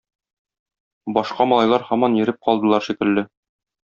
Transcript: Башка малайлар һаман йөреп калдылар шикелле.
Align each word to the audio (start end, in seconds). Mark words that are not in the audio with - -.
Башка 1.17 1.47
малайлар 1.51 1.85
һаман 1.89 2.15
йөреп 2.21 2.39
калдылар 2.47 2.87
шикелле. 2.87 3.25